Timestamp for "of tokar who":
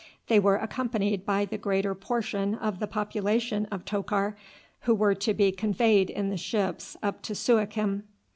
3.67-4.95